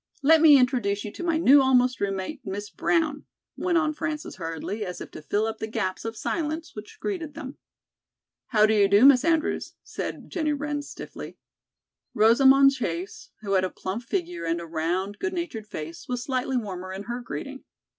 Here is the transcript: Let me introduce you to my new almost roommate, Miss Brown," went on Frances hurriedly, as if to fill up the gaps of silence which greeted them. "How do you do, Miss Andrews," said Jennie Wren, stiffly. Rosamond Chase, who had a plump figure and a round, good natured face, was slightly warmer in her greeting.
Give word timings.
Let 0.23 0.41
me 0.41 0.57
introduce 0.57 1.05
you 1.05 1.11
to 1.11 1.23
my 1.23 1.37
new 1.37 1.61
almost 1.61 2.01
roommate, 2.01 2.43
Miss 2.43 2.71
Brown," 2.71 3.25
went 3.55 3.77
on 3.77 3.93
Frances 3.93 4.37
hurriedly, 4.37 4.83
as 4.83 4.99
if 4.99 5.11
to 5.11 5.21
fill 5.21 5.45
up 5.45 5.59
the 5.59 5.67
gaps 5.67 6.05
of 6.05 6.17
silence 6.17 6.75
which 6.75 6.97
greeted 6.99 7.35
them. 7.35 7.59
"How 8.47 8.65
do 8.65 8.73
you 8.73 8.87
do, 8.87 9.05
Miss 9.05 9.23
Andrews," 9.23 9.75
said 9.83 10.27
Jennie 10.31 10.53
Wren, 10.53 10.81
stiffly. 10.81 11.37
Rosamond 12.15 12.71
Chase, 12.71 13.29
who 13.41 13.51
had 13.51 13.63
a 13.63 13.69
plump 13.69 14.01
figure 14.01 14.43
and 14.43 14.59
a 14.59 14.65
round, 14.65 15.19
good 15.19 15.33
natured 15.33 15.67
face, 15.67 16.07
was 16.09 16.23
slightly 16.23 16.57
warmer 16.57 16.91
in 16.91 17.03
her 17.03 17.21
greeting. 17.21 17.63